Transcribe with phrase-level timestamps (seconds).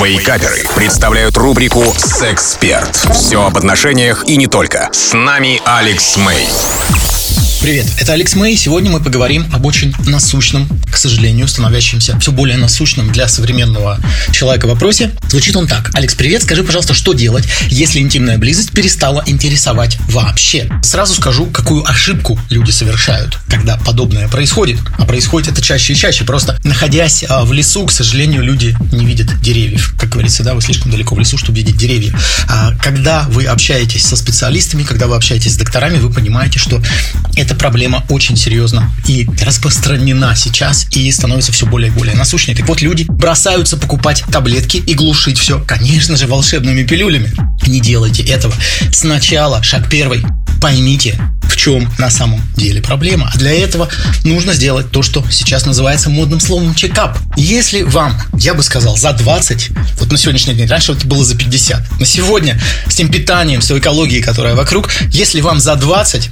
[0.00, 2.96] Вейкаперы представляют рубрику «Сексперт».
[3.12, 4.88] Все об отношениях и не только.
[4.92, 6.48] С нами Алекс Мэй.
[7.64, 8.58] Привет, это Алекс Мэй.
[8.58, 13.98] Сегодня мы поговорим об очень насущном, к сожалению, становящемся все более насущным для современного
[14.32, 15.12] человека вопросе.
[15.30, 15.90] Звучит он так.
[15.94, 20.70] Алекс, привет, скажи, пожалуйста, что делать, если интимная близость перестала интересовать вообще?
[20.82, 24.78] Сразу скажу, какую ошибку люди совершают, когда подобное происходит.
[24.98, 26.24] А происходит это чаще и чаще.
[26.24, 29.94] Просто находясь а, в лесу, к сожалению, люди не видят деревьев.
[29.98, 32.14] Как говорится, да, вы слишком далеко в лесу, чтобы видеть деревья.
[32.46, 36.82] А когда вы общаетесь со специалистами, когда вы общаетесь с докторами, вы понимаете, что
[37.36, 42.54] эта проблема очень серьезна и распространена сейчас и становится все более и более насущной.
[42.54, 47.32] Так вот, люди бросаются покупать таблетки и глушить все, конечно же, волшебными пилюлями.
[47.66, 48.54] Не делайте этого.
[48.92, 50.24] Сначала, шаг первый,
[50.60, 53.30] поймите, в чем на самом деле проблема.
[53.32, 53.88] А для этого
[54.24, 57.18] нужно сделать то, что сейчас называется модным словом чекап.
[57.36, 59.70] Если вам, я бы сказал, за 20,
[60.00, 63.66] вот на сегодняшний день, раньше это было за 50, на сегодня с тем питанием, с
[63.66, 66.30] той экологией, которая вокруг, если вам за 20,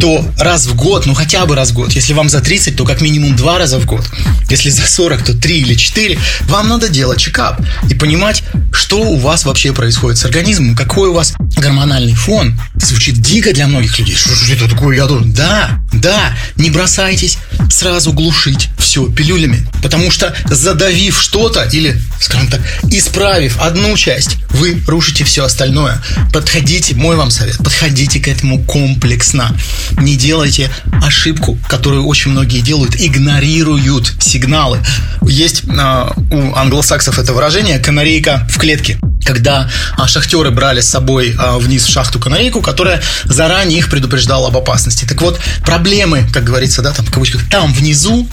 [0.00, 1.92] то раз в год, ну хотя бы раз в год.
[1.92, 4.04] Если вам за 30, то как минимум два раза в год.
[4.48, 6.18] Если за 40, то 3 или 4.
[6.42, 11.12] Вам надо делать чекап и понимать, что у вас вообще происходит с организмом, какой у
[11.12, 12.58] вас гормональный фон.
[12.76, 14.16] Звучит дико для многих людей.
[14.16, 15.32] Что же это такое я должен?
[15.32, 17.38] Да, да, не бросайтесь
[17.70, 19.64] сразу глушить все пилюлями.
[19.84, 22.60] Потому что задавив что-то или, скажем так,
[22.90, 26.02] исправив одну часть, вы рушите все остальное.
[26.32, 29.56] Подходите, мой вам совет, подходите к этому комплексно.
[29.96, 30.70] Не делайте
[31.04, 34.80] ошибку, которую очень многие делают, игнорируют сигналы.
[35.22, 41.34] Есть э, у англосаксов это выражение «канарейка в клетке» когда а, шахтеры брали с собой
[41.38, 45.04] а, вниз в шахту канарейку, которая заранее их предупреждала об опасности.
[45.04, 48.28] Так вот, проблемы, как говорится, да, там в кавычках, там внизу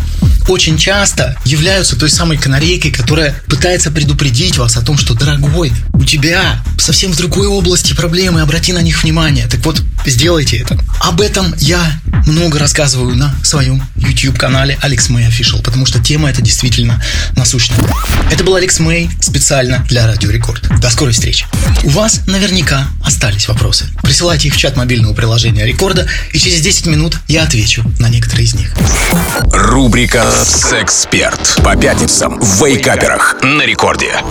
[0.47, 6.05] очень часто являются той самой канарейкой, которая пытается предупредить вас о том, что, дорогой, у
[6.05, 9.47] тебя совсем в другой области проблемы, обрати на них внимание.
[9.47, 10.77] Так вот, сделайте это.
[11.01, 16.41] Об этом я много рассказываю на своем YouTube-канале Алекс Мэй Official, потому что тема эта
[16.41, 17.01] действительно
[17.35, 17.77] насущная.
[18.31, 20.67] Это был Алекс Мэй специально для Радио Рекорд.
[20.79, 21.45] До скорой встречи.
[21.83, 23.85] У вас наверняка остались вопросы.
[24.03, 28.45] Присылайте их в чат мобильного приложения Рекорда, и через 10 минут я отвечу на некоторые
[28.45, 28.73] из них.
[29.51, 34.21] Рубрика «Сексперт» по пятницам в Вейкаперах на Рекорде.